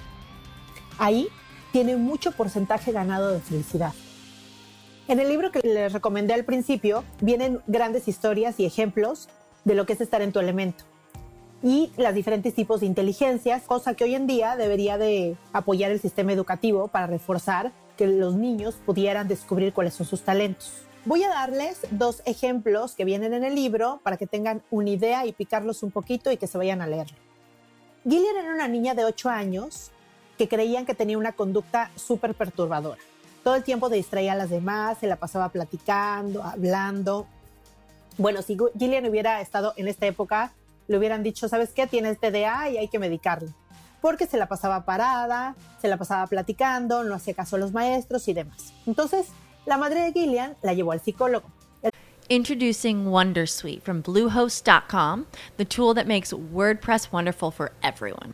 Ahí 0.97 1.29
tiene 1.71 1.95
mucho 1.95 2.33
porcentaje 2.33 2.91
ganado 2.91 3.31
de 3.31 3.39
felicidad. 3.39 3.93
En 5.07 5.21
el 5.21 5.29
libro 5.29 5.49
que 5.49 5.61
les 5.61 5.93
recomendé 5.93 6.33
al 6.33 6.43
principio 6.43 7.05
vienen 7.21 7.61
grandes 7.67 8.09
historias 8.09 8.59
y 8.59 8.65
ejemplos 8.65 9.29
de 9.63 9.75
lo 9.75 9.85
que 9.85 9.93
es 9.93 10.01
estar 10.01 10.21
en 10.21 10.33
tu 10.33 10.41
elemento 10.41 10.83
y 11.63 11.91
los 11.95 12.13
diferentes 12.13 12.53
tipos 12.53 12.81
de 12.81 12.87
inteligencias, 12.87 13.63
cosa 13.63 13.93
que 13.93 14.03
hoy 14.03 14.15
en 14.15 14.27
día 14.27 14.57
debería 14.57 14.97
de 14.97 15.37
apoyar 15.53 15.91
el 15.91 16.01
sistema 16.01 16.33
educativo 16.33 16.89
para 16.89 17.07
reforzar 17.07 17.71
que 17.97 18.05
los 18.05 18.35
niños 18.35 18.75
pudieran 18.85 19.29
descubrir 19.29 19.71
cuáles 19.71 19.93
son 19.93 20.05
sus 20.05 20.23
talentos. 20.23 20.73
Voy 21.05 21.23
a 21.23 21.29
darles 21.29 21.79
dos 21.91 22.21
ejemplos 22.25 22.95
que 22.95 23.05
vienen 23.05 23.33
en 23.33 23.45
el 23.45 23.55
libro 23.55 24.01
para 24.03 24.17
que 24.17 24.27
tengan 24.27 24.61
una 24.71 24.89
idea 24.89 25.25
y 25.25 25.31
picarlos 25.31 25.83
un 25.83 25.91
poquito 25.91 26.31
y 26.31 26.37
que 26.37 26.47
se 26.47 26.57
vayan 26.57 26.81
a 26.81 26.87
leerlo. 26.87 27.15
Gillian 28.03 28.35
era 28.35 28.53
una 28.53 28.67
niña 28.67 28.93
de 28.93 29.05
8 29.05 29.29
años 29.29 29.91
que 30.37 30.49
creían 30.49 30.85
que 30.85 30.95
tenía 30.95 31.17
una 31.17 31.31
conducta 31.31 31.91
súper 31.95 32.33
perturbadora. 32.35 32.99
Todo 33.43 33.55
el 33.55 33.63
tiempo 33.63 33.89
distraía 33.89 34.33
a 34.33 34.35
las 34.35 34.49
demás, 34.49 34.97
se 34.97 35.07
la 35.07 35.15
pasaba 35.15 35.49
platicando, 35.49 36.43
hablando. 36.43 37.25
Bueno, 38.17 38.41
si 38.41 38.57
Gillian 38.77 39.05
hubiera 39.05 39.39
estado 39.39 39.73
en 39.77 39.87
esta 39.87 40.05
época, 40.05 40.53
le 40.87 40.97
hubieran 40.97 41.23
dicho, 41.23 41.47
¿sabes 41.47 41.71
qué? 41.73 41.87
Tienes 41.87 42.19
TDA 42.19 42.69
y 42.69 42.77
hay 42.77 42.87
que 42.87 42.99
medicarlo. 42.99 43.49
Porque 44.01 44.27
se 44.27 44.37
la 44.37 44.47
pasaba 44.47 44.85
parada, 44.85 45.55
se 45.81 45.87
la 45.87 45.97
pasaba 45.97 46.27
platicando, 46.27 47.03
no 47.03 47.15
hacía 47.15 47.33
caso 47.33 47.55
a 47.55 47.59
los 47.59 47.71
maestros 47.71 48.27
y 48.27 48.33
demás. 48.33 48.73
Entonces, 48.85 49.27
la 49.65 49.77
madre 49.77 50.01
de 50.01 50.11
Gillian 50.11 50.55
la 50.61 50.73
llevó 50.73 50.91
al 50.91 50.99
psicólogo. 50.99 51.47
Introducing 52.29 53.05
Wondersuite 53.05 53.81
from 53.81 54.01
Bluehost.com, 54.01 55.25
the 55.57 55.65
tool 55.65 55.93
that 55.93 56.07
makes 56.07 56.31
WordPress 56.31 57.11
wonderful 57.11 57.51
for 57.51 57.73
everyone. 57.83 58.33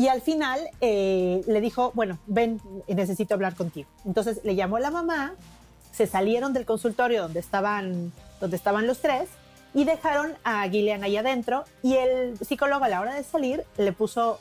Y 0.00 0.08
al 0.08 0.22
final 0.22 0.60
eh, 0.80 1.42
le 1.46 1.60
dijo, 1.60 1.92
bueno, 1.94 2.18
ven, 2.26 2.58
necesito 2.88 3.34
hablar 3.34 3.54
contigo. 3.54 3.86
Entonces 4.06 4.40
le 4.44 4.54
llamó 4.54 4.78
la 4.78 4.90
mamá, 4.90 5.34
se 5.92 6.06
salieron 6.06 6.54
del 6.54 6.64
consultorio 6.64 7.20
donde 7.20 7.38
estaban, 7.38 8.10
donde 8.40 8.56
estaban 8.56 8.86
los 8.86 9.00
tres 9.00 9.28
y 9.74 9.84
dejaron 9.84 10.32
a 10.42 10.66
Gillian 10.70 11.04
ahí 11.04 11.18
adentro 11.18 11.64
y 11.82 11.96
el 11.96 12.38
psicólogo 12.38 12.82
a 12.82 12.88
la 12.88 13.02
hora 13.02 13.14
de 13.14 13.22
salir 13.24 13.62
le 13.76 13.92
puso, 13.92 14.40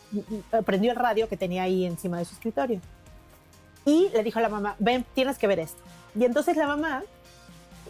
prendió 0.65 0.91
el 0.91 0.97
radio 0.97 1.27
que 1.27 1.35
tenía 1.35 1.63
ahí 1.63 1.83
encima 1.83 2.19
de 2.19 2.23
su 2.23 2.35
escritorio. 2.35 2.79
Y 3.83 4.07
le 4.13 4.23
dijo 4.23 4.39
a 4.39 4.43
la 4.43 4.49
mamá, 4.49 4.77
ven, 4.79 5.05
tienes 5.13 5.37
que 5.37 5.47
ver 5.47 5.59
esto. 5.59 5.81
Y 6.17 6.23
entonces 6.23 6.55
la 6.55 6.67
mamá 6.67 7.03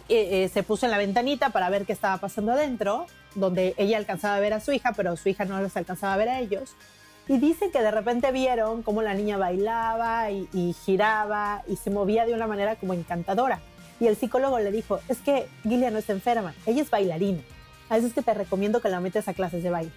eh, 0.08 0.42
eh, 0.42 0.48
se 0.48 0.64
puso 0.64 0.86
en 0.86 0.90
la 0.90 0.98
ventanita 0.98 1.50
para 1.50 1.70
ver 1.70 1.86
qué 1.86 1.92
estaba 1.92 2.16
pasando 2.16 2.50
adentro, 2.50 3.06
donde 3.36 3.74
ella 3.76 3.96
alcanzaba 3.96 4.34
a 4.34 4.40
ver 4.40 4.54
a 4.54 4.58
su 4.58 4.72
hija, 4.72 4.92
pero 4.96 5.16
su 5.16 5.28
hija 5.28 5.44
no 5.44 5.62
les 5.62 5.76
alcanzaba 5.76 6.14
a 6.14 6.16
ver 6.16 6.30
a 6.30 6.40
ellos. 6.40 6.74
Y 7.30 7.38
dice 7.38 7.70
que 7.70 7.80
de 7.80 7.92
repente 7.92 8.32
vieron 8.32 8.82
cómo 8.82 9.02
la 9.02 9.14
niña 9.14 9.38
bailaba 9.38 10.32
y, 10.32 10.74
giraba 10.84 11.62
y 11.68 11.76
se 11.76 11.88
movía 11.88 12.26
de 12.26 12.34
una 12.34 12.48
manera 12.48 12.74
como 12.74 12.92
encantadora. 12.92 13.60
Y 14.00 14.08
el 14.08 14.16
psicólogo 14.16 14.58
le 14.58 14.72
dijo, 14.72 14.98
es 15.08 15.18
que 15.18 15.46
Gillian 15.62 15.92
no 15.92 16.00
está 16.00 16.12
enferma, 16.12 16.54
ella 16.66 16.82
es 16.82 16.90
bailarina. 16.90 17.38
A 17.88 17.94
veces 17.94 18.14
que 18.14 18.22
te 18.22 18.34
recomiendo 18.34 18.80
que 18.80 18.88
la 18.88 18.98
metas 18.98 19.28
a 19.28 19.34
clases 19.34 19.62
de 19.62 19.70
baile. 19.70 19.92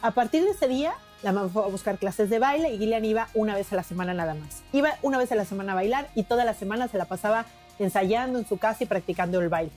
A 0.00 0.12
partir 0.12 0.42
de 0.42 0.52
ese 0.52 0.68
día, 0.68 0.94
la 1.22 1.32
mamá 1.32 1.50
fue 1.50 1.64
a 1.64 1.66
buscar 1.66 1.98
clases 1.98 2.30
de 2.30 2.38
baile 2.38 2.72
y 2.72 2.78
Gillian 2.78 3.04
iba 3.04 3.28
una 3.34 3.54
vez 3.54 3.70
a 3.74 3.76
la 3.76 3.82
semana 3.82 4.14
nada 4.14 4.32
más. 4.32 4.62
Iba 4.72 4.94
una 5.02 5.18
vez 5.18 5.30
a 5.32 5.34
la 5.34 5.44
semana 5.44 5.72
a 5.72 5.74
bailar 5.74 6.08
y 6.14 6.22
toda 6.22 6.46
la 6.46 6.54
semana 6.54 6.88
se 6.88 6.96
la 6.96 7.04
pasaba 7.04 7.44
ensayando 7.78 8.38
en 8.38 8.48
su 8.48 8.56
casa 8.56 8.84
y 8.84 8.86
practicando 8.86 9.38
el 9.38 9.50
baile. 9.50 9.72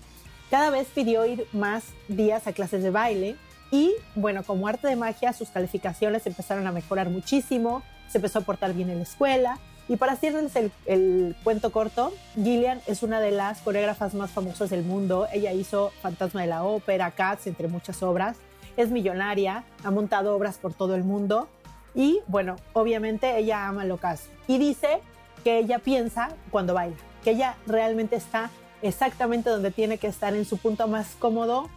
Cada 0.50 0.70
vez 0.70 0.88
pidió 0.96 1.26
ir 1.26 1.48
más 1.52 1.84
días 2.08 2.48
a 2.48 2.54
clases 2.54 2.82
de 2.82 2.92
baile 2.92 3.36
y 3.74 3.96
bueno, 4.14 4.44
como 4.44 4.68
arte 4.68 4.88
de 4.88 4.96
magia, 4.96 5.34
sus 5.34 5.50
calificaciones 5.50 6.28
empezaron 6.28 6.68
a 6.68 6.72
mejorar 6.72 7.10
muchísimo, 7.10 7.82
se 8.08 8.20
empezó 8.20 8.38
a 8.38 8.42
portar 8.44 8.72
bien 8.76 8.92
en 8.92 8.98
la 8.98 9.04
escuela. 9.04 9.58
Y 9.90 9.96
para 9.96 10.12
hacerles 10.12 10.56
el, 10.86 11.36
cuento 11.44 11.72
corto, 11.72 12.14
Gillian 12.36 12.82
es 12.86 13.02
una 13.02 13.20
de 13.20 13.32
las 13.32 13.62
coreógrafas 13.62 14.14
más 14.14 14.30
famosas 14.30 14.70
del 14.70 14.84
mundo. 14.84 15.28
Ella 15.34 15.54
hizo 15.54 15.92
Fantasma 16.04 16.42
de 16.42 16.48
la 16.48 16.64
Ópera, 16.64 17.10
Cats, 17.10 17.48
entre 17.48 17.68
muchas 17.68 18.04
obras. 18.04 18.38
Es 18.78 18.92
millonaria, 18.92 19.64
ha 19.84 19.90
montado 19.90 20.36
obras 20.36 20.60
por 20.60 20.76
todo 20.76 20.94
el 20.94 21.04
mundo. 21.04 21.50
Y 21.96 22.20
bueno, 22.28 22.58
obviamente 22.74 23.40
ella 23.40 23.68
ama 23.68 23.86
lo 23.86 23.98
que 23.98 24.06
hace. 24.06 24.30
Y 24.48 24.60
dice 24.60 25.00
que 25.44 25.58
ella 25.58 25.80
piensa 25.80 26.30
cuando 26.52 26.76
baila, 26.76 26.96
que 27.24 27.32
ella 27.32 27.58
realmente 27.66 28.18
está 28.18 28.52
exactamente 28.84 29.50
donde 29.50 29.72
tiene 29.72 29.98
que 29.98 30.06
estar 30.06 30.36
en 30.36 30.46
su 30.46 30.60
punto 30.60 30.88
más 30.88 31.16
cómodo 31.18 31.72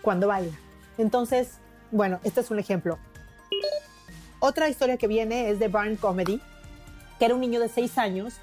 cuando 0.00 0.26
baila. 0.26 0.56
Entonces, 0.98 1.58
bueno, 1.90 2.20
este 2.24 2.40
es 2.40 2.50
un 2.50 2.58
ejemplo. 2.58 2.98
Otra 4.40 4.68
historia 4.68 4.96
que 4.96 5.06
viene 5.06 5.50
es 5.50 5.58
de 5.58 5.68
Barn 5.68 5.96
Comedy, 5.96 6.40
que 7.18 7.24
era 7.24 7.34
un 7.34 7.40
niño 7.40 7.60
de 7.60 7.68
seis 7.68 7.98
años 7.98 8.34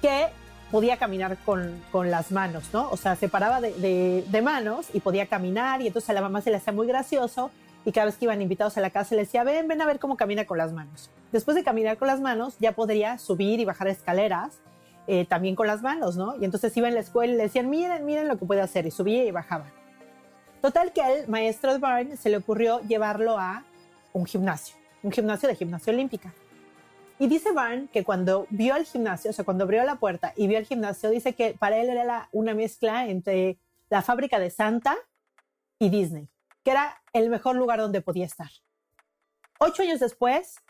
que 0.00 0.28
podía 0.70 0.96
caminar 0.96 1.36
con, 1.44 1.82
con 1.90 2.10
las 2.10 2.30
manos, 2.30 2.64
¿no? 2.72 2.90
O 2.90 2.96
sea, 2.96 3.16
se 3.16 3.28
paraba 3.28 3.60
de, 3.60 4.24
de, 4.26 4.42
manos 4.42 4.88
y 4.92 5.00
podía 5.00 5.26
caminar 5.26 5.82
y 5.82 5.86
entonces 5.86 6.08
a 6.10 6.12
la 6.12 6.22
mamá 6.22 6.40
se 6.40 6.50
le 6.50 6.56
hacía 6.56 6.72
muy 6.72 6.86
gracioso 6.86 7.50
y 7.84 7.92
cada 7.92 8.06
vez 8.06 8.16
que 8.16 8.24
iban 8.24 8.40
invitados 8.40 8.76
a 8.78 8.80
la 8.80 8.90
casa 8.90 9.14
le 9.14 9.22
decía, 9.22 9.44
ven, 9.44 9.68
ven 9.68 9.82
a 9.82 9.86
ver 9.86 9.98
cómo 9.98 10.16
camina 10.16 10.46
con 10.46 10.58
las 10.58 10.72
manos. 10.72 11.10
Después 11.30 11.56
de 11.56 11.62
caminar 11.64 11.98
con 11.98 12.08
las 12.08 12.20
manos 12.20 12.54
ya 12.58 12.72
podría 12.72 13.18
subir 13.18 13.60
y 13.60 13.64
bajar 13.64 13.88
escaleras 13.88 14.60
eh, 15.08 15.26
también 15.26 15.56
con 15.56 15.66
las 15.66 15.82
manos, 15.82 16.16
¿no? 16.16 16.36
Y 16.40 16.44
entonces 16.44 16.74
iba 16.76 16.88
en 16.88 16.94
la 16.94 17.00
escuela 17.00 17.32
y 17.32 17.36
le 17.36 17.42
decían, 17.42 17.68
miren, 17.68 18.06
miren 18.06 18.28
lo 18.28 18.38
que 18.38 18.46
puede 18.46 18.60
hacer 18.60 18.86
y 18.86 18.90
subía 18.90 19.24
y 19.24 19.30
bajaba. 19.30 19.66
Total 20.62 20.92
que 20.92 21.02
al 21.02 21.26
maestro 21.26 21.76
Barn 21.80 22.16
se 22.16 22.30
le 22.30 22.36
ocurrió 22.36 22.80
llevarlo 22.82 23.36
a 23.36 23.64
un 24.12 24.26
gimnasio, 24.26 24.76
un 25.02 25.10
gimnasio 25.10 25.48
de 25.48 25.56
gimnasia 25.56 25.92
olímpica. 25.92 26.32
Y 27.18 27.26
dice 27.26 27.50
Barn 27.50 27.88
que 27.88 28.04
cuando 28.04 28.46
vio 28.48 28.76
el 28.76 28.84
gimnasio, 28.84 29.32
o 29.32 29.34
sea, 29.34 29.44
cuando 29.44 29.64
abrió 29.64 29.82
la 29.82 29.96
puerta 29.96 30.32
y 30.36 30.46
vio 30.46 30.58
el 30.58 30.64
gimnasio, 30.64 31.10
dice 31.10 31.32
que 31.32 31.54
para 31.58 31.78
él 31.78 31.88
era 31.88 32.28
una 32.30 32.54
mezcla 32.54 33.08
entre 33.08 33.58
la 33.90 34.02
fábrica 34.02 34.38
de 34.38 34.50
Santa 34.50 34.96
y 35.80 35.90
Disney, 35.90 36.28
que 36.62 36.70
era 36.70 37.02
el 37.12 37.28
mejor 37.28 37.56
lugar 37.56 37.80
donde 37.80 38.00
podía 38.00 38.26
estar. 38.26 38.50
Ocho 39.58 39.82
años 39.82 39.98
después, 39.98 40.60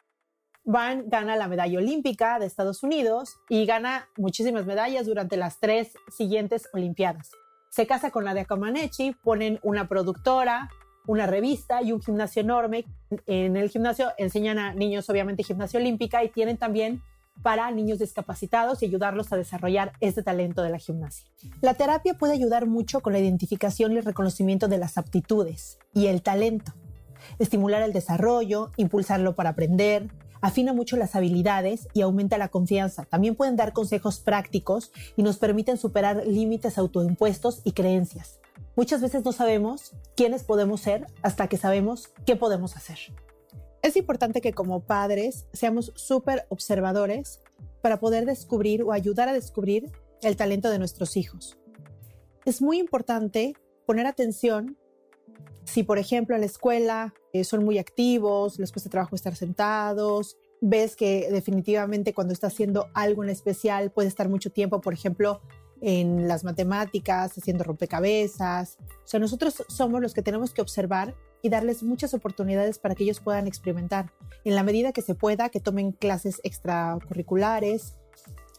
Barn 0.64 1.10
gana 1.10 1.36
la 1.36 1.48
medalla 1.48 1.78
olímpica 1.78 2.38
de 2.38 2.46
Estados 2.46 2.82
Unidos 2.82 3.36
y 3.50 3.66
gana 3.66 4.08
muchísimas 4.16 4.64
medallas 4.64 5.04
durante 5.04 5.36
las 5.36 5.60
tres 5.60 5.92
siguientes 6.08 6.70
Olimpiadas 6.72 7.32
se 7.72 7.86
casa 7.86 8.10
con 8.10 8.26
de 8.26 8.44
Comaneci, 8.44 9.16
ponen 9.24 9.58
una 9.62 9.88
productora, 9.88 10.68
una 11.06 11.26
revista 11.26 11.82
y 11.82 11.92
un 11.92 12.02
gimnasio 12.02 12.42
enorme. 12.42 12.84
En 13.26 13.56
el 13.56 13.70
gimnasio 13.70 14.12
enseñan 14.18 14.58
a 14.58 14.74
niños, 14.74 15.08
obviamente, 15.08 15.42
gimnasia 15.42 15.80
olímpica 15.80 16.22
y 16.22 16.28
tienen 16.28 16.58
también 16.58 17.02
para 17.42 17.70
niños 17.70 17.98
discapacitados 17.98 18.82
y 18.82 18.86
ayudarlos 18.86 19.32
a 19.32 19.38
desarrollar 19.38 19.92
este 20.00 20.22
talento 20.22 20.62
de 20.62 20.68
la 20.68 20.78
gimnasia. 20.78 21.26
La 21.62 21.72
terapia 21.72 22.12
puede 22.12 22.34
ayudar 22.34 22.66
mucho 22.66 23.00
con 23.00 23.14
la 23.14 23.20
identificación 23.20 23.92
y 23.92 23.96
el 23.96 24.04
reconocimiento 24.04 24.68
de 24.68 24.76
las 24.76 24.98
aptitudes 24.98 25.78
y 25.94 26.08
el 26.08 26.20
talento, 26.20 26.74
estimular 27.38 27.82
el 27.82 27.94
desarrollo, 27.94 28.70
impulsarlo 28.76 29.34
para 29.34 29.50
aprender, 29.50 30.10
afina 30.42 30.74
mucho 30.74 30.98
las 30.98 31.14
habilidades 31.14 31.88
y 31.94 32.02
aumenta 32.02 32.36
la 32.36 32.48
confianza. 32.48 33.04
También 33.04 33.36
pueden 33.36 33.56
dar 33.56 33.72
consejos 33.72 34.20
prácticos 34.20 34.92
y 35.16 35.22
nos 35.22 35.38
permiten 35.38 35.78
superar 35.78 36.26
límites 36.26 36.76
autoimpuestos 36.76 37.62
y 37.64 37.72
creencias. 37.72 38.40
Muchas 38.76 39.00
veces 39.00 39.24
no 39.24 39.32
sabemos 39.32 39.92
quiénes 40.16 40.44
podemos 40.44 40.80
ser 40.80 41.06
hasta 41.22 41.46
que 41.46 41.56
sabemos 41.56 42.10
qué 42.26 42.36
podemos 42.36 42.76
hacer. 42.76 42.98
Es 43.82 43.96
importante 43.96 44.40
que 44.40 44.52
como 44.52 44.80
padres 44.80 45.46
seamos 45.52 45.92
súper 45.94 46.44
observadores 46.48 47.40
para 47.80 48.00
poder 48.00 48.26
descubrir 48.26 48.82
o 48.82 48.92
ayudar 48.92 49.28
a 49.28 49.32
descubrir 49.32 49.90
el 50.22 50.36
talento 50.36 50.70
de 50.70 50.78
nuestros 50.78 51.16
hijos. 51.16 51.58
Es 52.44 52.60
muy 52.60 52.78
importante 52.78 53.54
poner 53.86 54.06
atención 54.06 54.76
si, 55.64 55.82
por 55.82 55.98
ejemplo, 55.98 56.34
en 56.34 56.40
la 56.40 56.46
escuela 56.46 57.14
eh, 57.32 57.44
son 57.44 57.64
muy 57.64 57.78
activos, 57.78 58.58
les 58.58 58.72
cuesta 58.72 58.90
trabajo 58.90 59.14
estar 59.14 59.36
sentados, 59.36 60.36
ves 60.60 60.96
que 60.96 61.28
definitivamente 61.30 62.14
cuando 62.14 62.32
está 62.32 62.48
haciendo 62.48 62.88
algo 62.94 63.24
en 63.24 63.30
especial 63.30 63.90
puede 63.90 64.08
estar 64.08 64.28
mucho 64.28 64.50
tiempo, 64.50 64.80
por 64.80 64.94
ejemplo, 64.94 65.40
en 65.80 66.28
las 66.28 66.44
matemáticas, 66.44 67.36
haciendo 67.36 67.64
rompecabezas. 67.64 68.78
O 68.80 69.06
sea, 69.06 69.18
nosotros 69.18 69.64
somos 69.68 70.00
los 70.00 70.14
que 70.14 70.22
tenemos 70.22 70.54
que 70.54 70.62
observar 70.62 71.16
y 71.42 71.48
darles 71.48 71.82
muchas 71.82 72.14
oportunidades 72.14 72.78
para 72.78 72.94
que 72.94 73.02
ellos 73.02 73.18
puedan 73.18 73.48
experimentar. 73.48 74.12
En 74.44 74.54
la 74.54 74.62
medida 74.62 74.92
que 74.92 75.02
se 75.02 75.16
pueda, 75.16 75.48
que 75.48 75.58
tomen 75.58 75.90
clases 75.90 76.40
extracurriculares, 76.44 77.96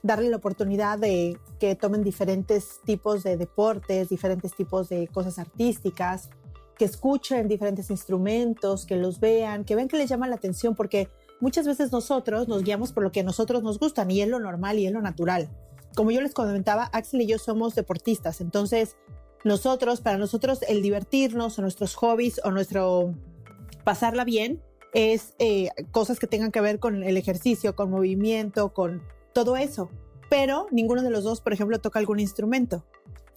darle 0.01 0.29
la 0.29 0.35
oportunidad 0.35 0.99
de 0.99 1.39
que 1.59 1.75
tomen 1.75 2.03
diferentes 2.03 2.81
tipos 2.85 3.23
de 3.23 3.37
deportes, 3.37 4.09
diferentes 4.09 4.53
tipos 4.53 4.89
de 4.89 5.07
cosas 5.07 5.39
artísticas, 5.39 6.29
que 6.77 6.85
escuchen 6.85 7.47
diferentes 7.47 7.89
instrumentos, 7.89 8.85
que 8.85 8.95
los 8.95 9.19
vean, 9.19 9.63
que 9.63 9.75
vean 9.75 9.87
que 9.87 9.97
les 9.97 10.09
llama 10.09 10.27
la 10.27 10.35
atención, 10.35 10.75
porque 10.75 11.09
muchas 11.39 11.67
veces 11.67 11.91
nosotros 11.91 12.47
nos 12.47 12.63
guiamos 12.63 12.91
por 12.91 13.03
lo 13.03 13.11
que 13.11 13.21
a 13.21 13.23
nosotros 13.23 13.63
nos 13.63 13.79
gustan 13.79 14.09
y 14.11 14.21
es 14.21 14.27
lo 14.27 14.39
normal 14.39 14.79
y 14.79 14.87
es 14.87 14.93
lo 14.93 15.01
natural. 15.01 15.49
Como 15.95 16.11
yo 16.11 16.21
les 16.21 16.33
comentaba, 16.33 16.89
Axel 16.93 17.21
y 17.21 17.27
yo 17.27 17.37
somos 17.37 17.75
deportistas, 17.75 18.41
entonces 18.41 18.97
nosotros, 19.43 20.01
para 20.01 20.17
nosotros 20.17 20.61
el 20.67 20.81
divertirnos 20.81 21.59
o 21.59 21.61
nuestros 21.61 21.95
hobbies 21.95 22.39
o 22.43 22.51
nuestro 22.51 23.13
pasarla 23.83 24.23
bien 24.23 24.61
es 24.93 25.33
eh, 25.39 25.69
cosas 25.91 26.19
que 26.19 26.27
tengan 26.27 26.51
que 26.51 26.61
ver 26.61 26.79
con 26.79 27.03
el 27.03 27.17
ejercicio, 27.17 27.75
con 27.75 27.89
movimiento, 27.89 28.73
con 28.73 29.03
todo 29.33 29.57
eso. 29.57 29.89
Pero 30.29 30.67
ninguno 30.71 31.01
de 31.01 31.09
los 31.09 31.23
dos, 31.23 31.41
por 31.41 31.51
ejemplo, 31.51 31.79
toca 31.81 31.99
algún 31.99 32.19
instrumento. 32.19 32.85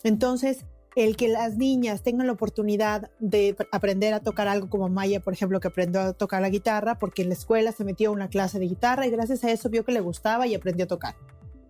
Entonces, 0.04 0.64
el 0.96 1.14
que 1.14 1.28
las 1.28 1.58
niñas 1.58 2.02
tengan 2.02 2.26
la 2.26 2.32
oportunidad 2.32 3.10
de 3.20 3.54
aprender 3.70 4.14
a 4.14 4.20
tocar 4.20 4.48
algo 4.48 4.70
como 4.70 4.88
Maya, 4.88 5.20
por 5.20 5.34
ejemplo, 5.34 5.60
que 5.60 5.68
aprendió 5.68 6.00
a 6.00 6.12
tocar 6.14 6.40
la 6.40 6.48
guitarra 6.48 6.98
porque 6.98 7.20
en 7.22 7.28
la 7.28 7.34
escuela 7.34 7.70
se 7.70 7.84
metió 7.84 8.08
a 8.08 8.12
una 8.12 8.28
clase 8.28 8.58
de 8.58 8.66
guitarra 8.66 9.06
y 9.06 9.10
gracias 9.10 9.44
a 9.44 9.50
eso 9.50 9.68
vio 9.68 9.84
que 9.84 9.92
le 9.92 10.00
gustaba 10.00 10.46
y 10.46 10.54
aprendió 10.54 10.86
a 10.86 10.88
tocar. 10.88 11.14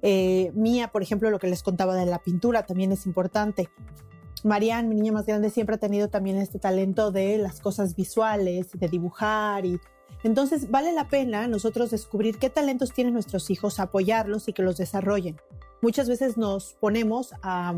Eh, 0.02 0.52
Mía, 0.54 0.92
por 0.92 1.02
ejemplo, 1.02 1.28
lo 1.28 1.40
que 1.40 1.49
les 1.49 1.64
contaba 1.64 1.97
de 1.97 2.06
la 2.06 2.21
pintura 2.21 2.64
también 2.64 2.92
es 2.92 3.04
importante. 3.04 3.68
Marianne, 4.45 4.88
mi 4.88 4.95
niña 4.95 5.11
más 5.11 5.26
grande, 5.26 5.50
siempre 5.50 5.75
ha 5.75 5.80
tenido 5.80 6.09
también 6.09 6.37
este 6.37 6.61
talento 6.61 7.11
de 7.11 7.37
las 7.37 7.59
cosas 7.59 7.97
visuales, 7.97 8.68
de 8.78 8.88
dibujar 8.88 9.66
y 9.66 9.80
entonces 10.23 10.71
vale 10.71 10.92
la 10.92 11.09
pena 11.09 11.49
nosotros 11.49 11.90
descubrir 11.90 12.38
qué 12.38 12.49
talentos 12.49 12.92
tienen 12.92 13.12
nuestros 13.12 13.50
hijos, 13.50 13.80
apoyarlos 13.80 14.47
y 14.47 14.52
que 14.52 14.62
los 14.62 14.76
desarrollen. 14.76 15.40
Muchas 15.83 16.09
veces 16.09 16.37
nos 16.37 16.75
ponemos 16.75 17.35
a 17.42 17.75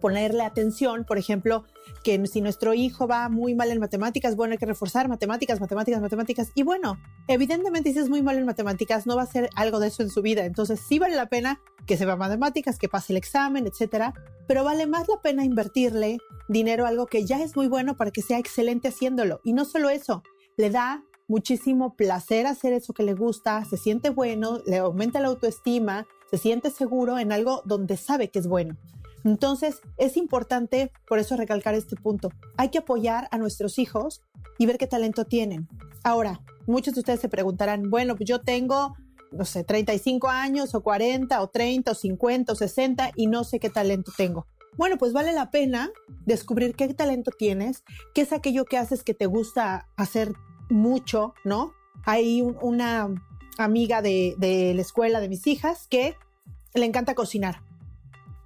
ponerle 0.00 0.42
atención, 0.44 1.04
por 1.04 1.18
ejemplo, 1.18 1.64
que 2.04 2.24
si 2.26 2.40
nuestro 2.40 2.74
hijo 2.74 3.08
va 3.08 3.28
muy 3.28 3.54
mal 3.54 3.70
en 3.70 3.80
matemáticas, 3.80 4.36
bueno, 4.36 4.52
hay 4.52 4.58
que 4.58 4.66
reforzar 4.66 5.08
matemáticas, 5.08 5.60
matemáticas, 5.60 6.00
matemáticas. 6.00 6.52
Y 6.54 6.62
bueno, 6.62 6.98
evidentemente 7.28 7.92
si 7.92 7.98
es 7.98 8.08
muy 8.08 8.22
mal 8.22 8.36
en 8.36 8.46
matemáticas, 8.46 9.06
no 9.06 9.16
va 9.16 9.22
a 9.22 9.26
ser 9.26 9.50
algo 9.56 9.80
de 9.80 9.88
eso 9.88 10.02
en 10.02 10.10
su 10.10 10.22
vida. 10.22 10.44
Entonces 10.44 10.80
sí 10.80 10.98
vale 10.98 11.16
la 11.16 11.28
pena 11.28 11.60
que 11.86 11.96
sepa 11.96 12.16
matemáticas, 12.16 12.78
que 12.78 12.88
pase 12.88 13.12
el 13.12 13.16
examen, 13.16 13.66
etcétera. 13.66 14.14
Pero 14.46 14.64
vale 14.64 14.86
más 14.86 15.08
la 15.08 15.20
pena 15.20 15.44
invertirle 15.44 16.18
dinero 16.48 16.84
a 16.84 16.88
algo 16.88 17.06
que 17.06 17.24
ya 17.24 17.42
es 17.42 17.56
muy 17.56 17.66
bueno 17.66 17.96
para 17.96 18.10
que 18.10 18.22
sea 18.22 18.38
excelente 18.38 18.88
haciéndolo. 18.88 19.40
Y 19.44 19.52
no 19.52 19.64
solo 19.64 19.90
eso, 19.90 20.22
le 20.56 20.70
da 20.70 21.02
muchísimo 21.28 21.96
placer 21.96 22.46
hacer 22.46 22.72
eso 22.72 22.92
que 22.92 23.02
le 23.02 23.14
gusta, 23.14 23.64
se 23.64 23.76
siente 23.76 24.10
bueno, 24.10 24.60
le 24.66 24.78
aumenta 24.78 25.20
la 25.20 25.28
autoestima, 25.28 26.06
se 26.30 26.38
siente 26.38 26.70
seguro 26.70 27.18
en 27.18 27.32
algo 27.32 27.62
donde 27.64 27.96
sabe 27.96 28.30
que 28.30 28.38
es 28.38 28.46
bueno. 28.46 28.76
Entonces, 29.26 29.80
es 29.96 30.16
importante, 30.16 30.92
por 31.08 31.18
eso 31.18 31.36
recalcar 31.36 31.74
este 31.74 31.96
punto. 31.96 32.30
Hay 32.56 32.68
que 32.68 32.78
apoyar 32.78 33.26
a 33.32 33.38
nuestros 33.38 33.76
hijos 33.80 34.22
y 34.56 34.66
ver 34.66 34.78
qué 34.78 34.86
talento 34.86 35.24
tienen. 35.24 35.66
Ahora, 36.04 36.40
muchos 36.68 36.94
de 36.94 37.00
ustedes 37.00 37.18
se 37.18 37.28
preguntarán, 37.28 37.90
bueno, 37.90 38.14
pues 38.14 38.28
yo 38.28 38.42
tengo, 38.42 38.94
no 39.32 39.44
sé, 39.44 39.64
35 39.64 40.28
años 40.28 40.76
o 40.76 40.80
40 40.80 41.42
o 41.42 41.48
30 41.48 41.90
o 41.90 41.94
50 41.96 42.52
o 42.52 42.54
60 42.54 43.10
y 43.16 43.26
no 43.26 43.42
sé 43.42 43.58
qué 43.58 43.68
talento 43.68 44.12
tengo. 44.16 44.46
Bueno, 44.76 44.96
pues 44.96 45.12
vale 45.12 45.32
la 45.32 45.50
pena 45.50 45.90
descubrir 46.24 46.76
qué 46.76 46.94
talento 46.94 47.32
tienes, 47.36 47.82
qué 48.14 48.20
es 48.20 48.32
aquello 48.32 48.64
que 48.64 48.78
haces 48.78 49.02
que 49.02 49.14
te 49.14 49.26
gusta 49.26 49.88
hacer 49.96 50.34
mucho, 50.70 51.34
¿no? 51.44 51.72
Hay 52.04 52.42
una 52.42 53.12
amiga 53.58 54.02
de, 54.02 54.36
de 54.38 54.72
la 54.72 54.82
escuela 54.82 55.18
de 55.18 55.28
mis 55.28 55.48
hijas 55.48 55.88
que 55.88 56.14
le 56.74 56.84
encanta 56.84 57.16
cocinar 57.16 57.65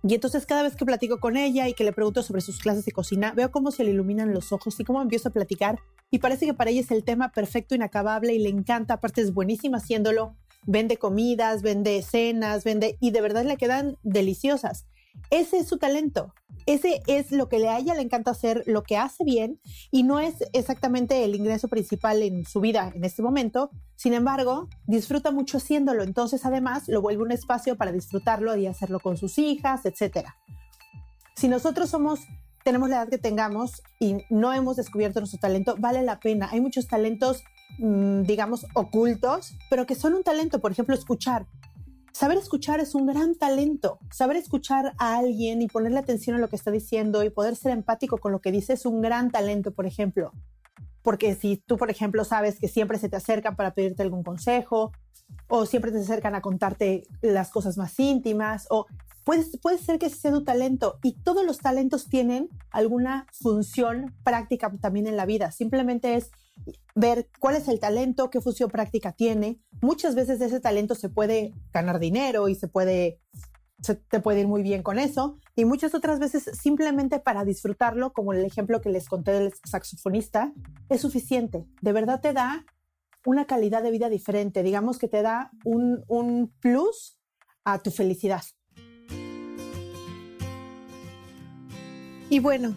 y 0.03 0.15
entonces 0.15 0.47
cada 0.47 0.63
vez 0.63 0.77
que 0.77 0.87
platico 0.87 1.21
con 1.21 1.37
ella 1.37 1.69
y 1.69 1.75
que 1.75 1.85
le 1.85 1.93
pregunto 1.93 2.23
sobre 2.23 2.41
sus 2.41 2.59
clases 2.59 2.85
de 2.87 2.93
cocina, 2.93 3.33
veo 3.33 3.51
cómo 3.51 3.71
se 3.71 3.85
le 3.85 3.91
iluminan 3.91 4.33
los 4.33 4.53
ojos 4.53 4.79
y 4.81 4.85
cómo 4.85 5.03
empiezo 5.03 5.29
a 5.29 5.33
platicar. 5.33 5.79
Y 6.11 6.21
parece 6.21 6.47
que 6.47 6.55
para 6.55 6.71
ella 6.71 6.81
es 6.81 6.91
el 6.91 7.05
tema 7.05 7.33
perfecto, 7.33 7.75
inacabable 7.75 8.33
y 8.33 8.39
le 8.39 8.49
encanta. 8.49 8.95
Aparte 8.95 9.21
es 9.21 9.35
buenísima 9.35 9.77
haciéndolo. 9.77 10.37
Vende 10.67 10.97
comidas, 10.97 11.63
vende 11.63 12.01
cenas, 12.03 12.65
vende 12.65 12.97
y 13.01 13.11
de 13.11 13.21
verdad 13.21 13.45
le 13.45 13.57
quedan 13.57 13.99
deliciosas. 14.03 14.87
Ese 15.31 15.59
es 15.59 15.69
su 15.69 15.79
talento. 15.79 16.35
Ese 16.67 17.03
es 17.07 17.33
lo 17.33 17.49
que 17.49 17.67
a 17.69 17.79
ella 17.79 17.95
le 17.95 18.03
encanta 18.03 18.31
hacer, 18.31 18.63
lo 18.67 18.83
que 18.83 18.97
hace 18.97 19.25
bien 19.25 19.61
y 19.91 20.03
no 20.03 20.21
es 20.21 20.35
exactamente 20.53 21.25
el 21.25 21.35
ingreso 21.35 21.69
principal 21.69 22.23
en 22.23 22.45
su 22.45 22.61
vida 22.61 22.93
en 22.95 23.05
este 23.05 23.23
momento. 23.23 23.71
Sin 23.97 24.13
embargo, 24.13 24.69
disfruta 24.87 25.31
mucho 25.31 25.59
haciéndolo. 25.59 26.03
Entonces, 26.03 26.45
además, 26.45 26.89
lo 26.89 27.03
vuelve 27.03 27.23
un 27.23 27.33
espacio 27.33 27.77
para 27.77 27.93
disfrutarlo 27.93 28.57
y 28.57 28.67
hacerlo 28.67 29.01
con 29.01 29.17
sus 29.17 29.39
hijas, 29.39 29.85
etc. 29.85 30.29
Si 31.37 31.49
nosotros 31.49 31.91
somos 31.91 32.21
tenemos 32.65 32.89
la 32.91 32.97
edad 32.97 33.09
que 33.09 33.19
tengamos 33.19 33.83
y 33.99 34.19
no 34.29 34.53
hemos 34.53 34.77
descubierto 34.77 35.21
nuestro 35.21 35.41
talento, 35.41 35.77
vale 35.79 36.03
la 36.03 36.21
pena. 36.21 36.49
Hay 36.53 36.61
muchos 36.61 36.87
talentos, 36.87 37.43
mm, 37.79 38.23
digamos, 38.23 38.67
ocultos, 38.75 39.55
pero 39.71 39.87
que 39.87 39.95
son 39.95 40.15
un 40.15 40.23
talento. 40.23 40.61
Por 40.61 40.73
ejemplo, 40.73 40.95
escuchar. 40.95 41.47
Saber 42.21 42.37
escuchar 42.37 42.81
es 42.81 42.95
un 42.95 43.07
gran 43.07 43.35
talento. 43.35 43.99
Saber 44.13 44.37
escuchar 44.37 44.93
a 44.99 45.17
alguien 45.17 45.63
y 45.63 45.69
ponerle 45.69 46.01
atención 46.01 46.37
a 46.37 46.39
lo 46.39 46.51
que 46.51 46.57
está 46.57 46.71
diciendo 46.71 47.25
y 47.25 47.31
poder 47.31 47.57
ser 47.57 47.73
empático 47.73 48.19
con 48.19 48.31
lo 48.31 48.43
que 48.43 48.53
dice 48.53 48.75
es 48.75 48.85
un 48.85 49.01
gran 49.01 49.31
talento, 49.31 49.73
por 49.73 49.87
ejemplo. 49.87 50.31
Porque 51.01 51.35
si 51.35 51.57
tú, 51.57 51.79
por 51.79 51.89
ejemplo, 51.89 52.27
sabes 52.27 52.61
que 52.61 52.69
siempre 52.69 52.99
se 52.99 53.09
te 53.09 53.17
acercan 53.17 53.57
para 53.57 53.73
pedirte 53.73 54.03
algún 54.03 54.23
consejo 54.23 54.93
o 55.49 55.65
siempre 55.65 55.93
te 55.93 56.01
acercan 56.01 56.35
a 56.35 56.43
contarte 56.43 57.05
las 57.23 57.49
cosas 57.49 57.79
más 57.79 57.99
íntimas 57.99 58.67
o 58.69 58.85
puede, 59.25 59.47
puede 59.57 59.79
ser 59.79 59.99
que 59.99 60.05
ese 60.05 60.17
sea 60.17 60.33
tu 60.33 60.45
talento 60.45 60.99
y 61.03 61.23
todos 61.23 61.47
los 61.47 61.57
talentos 61.57 62.11
tienen 62.11 62.51
alguna 62.71 63.29
función 63.33 64.15
práctica 64.25 64.71
también 64.79 65.07
en 65.07 65.17
la 65.17 65.25
vida. 65.25 65.53
Simplemente 65.53 66.17
es 66.17 66.31
ver 66.95 67.29
cuál 67.39 67.57
es 67.57 67.69
el 67.69 67.81
talento, 67.81 68.31
qué 68.31 68.41
función 68.41 68.71
práctica 68.71 69.13
tiene. 69.13 69.61
Muchas 69.81 70.15
veces 70.15 70.41
ese 70.41 70.61
talento 70.61 70.95
se 70.95 71.09
puede 71.09 71.55
ganar 71.73 71.99
dinero 71.99 72.49
y 72.49 72.55
se 72.55 72.69
puede, 72.69 73.21
se 73.81 73.95
te 73.95 74.21
puede 74.21 74.41
ir 74.41 74.49
muy 74.49 74.63
bien 74.63 74.83
con 74.83 74.99
eso. 74.99 75.39
Y 75.57 75.65
muchas 75.65 75.95
otras 75.95 76.19
veces 76.19 76.51
simplemente 76.61 77.21
para 77.21 77.45
disfrutarlo, 77.45 78.13
como 78.13 78.33
el 78.33 78.45
ejemplo 78.45 78.81
que 78.81 78.91
les 78.91 79.09
conté 79.09 79.33
del 79.33 79.53
saxofonista, 79.65 80.53
es 80.89 81.01
suficiente. 81.01 81.67
De 81.81 81.93
verdad 81.93 82.21
te 82.21 82.33
da 82.33 82.65
una 83.25 83.47
calidad 83.47 83.83
de 83.83 83.91
vida 83.91 84.09
diferente. 84.09 84.63
Digamos 84.63 84.99
que 84.99 85.09
te 85.09 85.23
da 85.23 85.51
un, 85.65 86.05
un 86.09 86.53
plus 86.61 87.19
a 87.65 87.79
tu 87.79 87.91
felicidad. 87.91 88.43
Y 92.31 92.39
bueno, 92.39 92.77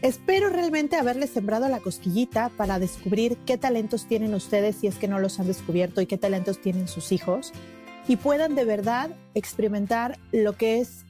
Espero 0.00 0.48
realmente 0.48 0.94
haberles 0.94 1.30
sembrado 1.30 1.68
la 1.68 1.80
cosquillita 1.80 2.50
para 2.50 2.78
descubrir 2.78 3.36
qué 3.46 3.58
talentos 3.58 4.06
tienen 4.06 4.32
ustedes 4.32 4.76
si 4.76 4.86
es 4.86 4.94
que 4.94 5.08
no 5.08 5.18
los 5.18 5.40
han 5.40 5.48
descubierto 5.48 6.00
y 6.00 6.06
qué 6.06 6.16
talentos 6.16 6.60
tienen 6.60 6.86
sus 6.86 7.10
hijos 7.10 7.52
y 8.06 8.14
puedan 8.14 8.54
de 8.54 8.64
verdad 8.64 9.10
experimentar 9.34 10.16
lo 10.30 10.52
que 10.52 10.78
es 10.78 11.04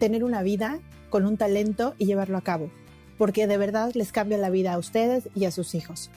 tener 0.00 0.24
una 0.24 0.42
vida 0.42 0.80
con 1.08 1.24
un 1.24 1.36
talento 1.36 1.94
y 1.98 2.06
llevarlo 2.06 2.36
a 2.36 2.42
cabo, 2.42 2.68
porque 3.16 3.46
de 3.46 3.58
verdad 3.58 3.92
les 3.94 4.10
cambia 4.10 4.38
la 4.38 4.50
vida 4.50 4.72
a 4.72 4.78
ustedes 4.78 5.28
y 5.36 5.44
a 5.44 5.52
sus 5.52 5.76
hijos. 5.76 6.10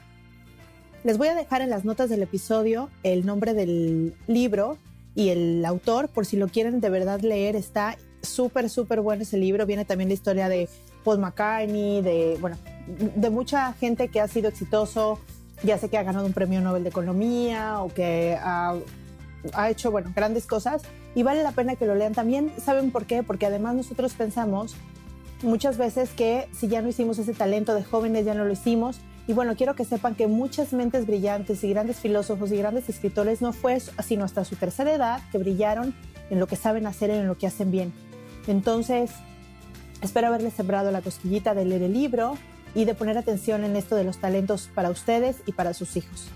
Les 1.04 1.20
voy 1.20 1.28
a 1.28 1.36
dejar 1.36 1.62
en 1.62 1.70
las 1.70 1.86
notas 1.86 2.10
del 2.10 2.24
episodio 2.24 2.90
el 3.04 3.28
nombre 3.28 3.54
del 3.54 4.16
libro 4.26 4.80
y 5.14 5.30
el 5.30 5.64
autor 5.64 6.10
por 6.10 6.26
si 6.26 6.38
lo 6.38 6.48
quieren 6.48 6.82
de 6.82 6.90
verdad 6.90 7.22
leer. 7.22 7.56
Está 7.56 8.00
súper, 8.24 8.72
súper 8.72 9.02
bueno 9.02 9.22
ese 9.22 9.38
libro. 9.38 9.68
Viene 9.68 9.86
también 9.86 10.10
la 10.10 10.16
historia 10.16 10.50
de 10.50 10.68
Paul 11.06 11.20
McCartney, 11.20 12.02
de, 12.02 12.38
bueno, 12.42 12.58
de 12.88 13.30
mucha 13.30 13.72
gente 13.74 14.10
que 14.10 14.20
ha 14.20 14.28
sido 14.28 14.50
exitoso, 14.50 15.20
ya 15.64 15.78
sé 15.78 15.90
que 15.90 15.98
ha 15.98 16.04
ganado 16.04 16.26
un 16.26 16.34
premio 16.34 16.60
Nobel 16.60 16.84
de 16.84 16.90
Economía 16.90 17.80
o 17.82 17.94
que 17.94 18.38
ha, 18.42 18.76
hecho, 19.70 19.92
bueno, 19.92 20.12
grandes 20.16 20.48
cosas 20.48 20.82
y 21.14 21.24
vale 21.24 21.44
la 21.44 21.52
pena 21.52 21.76
que 21.76 21.86
lo 21.86 21.96
lean 21.96 22.14
también. 22.14 22.52
¿Saben 22.58 22.92
por 22.92 23.06
qué? 23.06 23.24
Porque 23.24 23.46
además 23.46 23.76
nosotros 23.76 24.14
pensamos 24.14 24.76
muchas 25.44 25.78
veces 25.78 26.10
que 26.10 26.50
si 26.52 26.68
ya 26.68 26.82
no 26.82 26.90
hicimos 26.90 27.20
ese 27.20 27.34
talento 27.34 27.74
de 27.74 27.84
jóvenes, 27.84 28.26
ya 28.26 28.34
no 28.34 28.44
lo 28.44 28.52
hicimos. 28.52 29.00
Y 29.28 29.34
bueno, 29.34 29.56
quiero 29.56 29.76
que 29.76 29.86
sepan 29.86 30.16
que 30.16 30.28
muchas 30.28 30.74
mentes 30.74 31.08
brillantes 31.08 31.64
y 31.64 31.70
grandes 31.70 31.98
filósofos 31.98 32.52
y 32.52 32.58
grandes 32.58 32.90
escritores 32.90 33.42
no 33.42 33.54
fue 33.54 33.80
sino 33.80 34.26
hasta 34.26 34.44
su 34.46 34.56
tercera 34.56 34.94
edad 34.94 35.22
que 35.32 35.38
brillaron 35.38 35.96
en 36.30 36.40
lo 36.40 36.48
que 36.48 36.56
saben 36.56 36.86
hacer, 36.86 37.10
en 37.10 37.28
lo 37.28 37.38
que 37.38 37.48
hacen 37.48 37.72
bien. 37.72 37.94
Entonces, 38.48 39.12
Espero 40.02 40.28
haberles 40.28 40.54
sembrado 40.54 40.92
la 40.92 41.02
cosquillita 41.02 41.54
de 41.54 41.66
leer 41.66 41.84
el 41.84 41.94
libro 41.94 42.38
y 42.74 42.86
de 42.86 42.94
poner 42.94 43.18
atención 43.18 43.64
en 43.64 43.76
esto 43.76 43.96
de 43.96 44.04
los 44.04 44.18
talentos 44.18 44.70
para 44.74 44.90
ustedes 44.90 45.38
y 45.46 45.54
para 45.54 45.74
sus 45.74 45.96
hijos. 45.98 46.28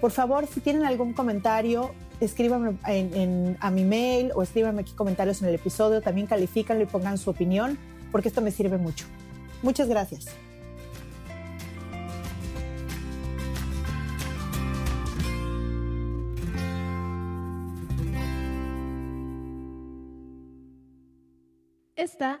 Por 0.00 0.10
favor, 0.10 0.46
si 0.46 0.60
tienen 0.60 0.84
algún 0.84 1.12
comentario, 1.12 1.92
escríbanme 2.20 2.76
a 3.60 3.70
mi 3.70 3.84
mail 3.84 4.32
o 4.34 4.42
escríbanme 4.42 4.82
aquí 4.82 4.92
comentarios 4.92 5.42
en 5.42 5.48
el 5.48 5.54
episodio. 5.54 6.00
También 6.02 6.26
califícanlo 6.26 6.82
y 6.82 6.86
pongan 6.86 7.18
su 7.18 7.30
opinión, 7.30 7.78
porque 8.10 8.28
esto 8.28 8.40
me 8.40 8.50
sirve 8.50 8.78
mucho. 8.78 9.06
Muchas 9.62 9.88
gracias. 9.88 10.26
Esta 21.96 22.40